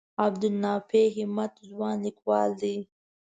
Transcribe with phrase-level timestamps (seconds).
[0.25, 2.77] عبدالنافع همت ځوان لیکوال دی.